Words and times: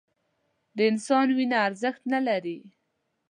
د 0.75 0.77
انسان 0.91 1.27
وینه 1.37 1.57
ارزښت 1.67 2.01
نه 2.13 2.19
لري 2.27 2.57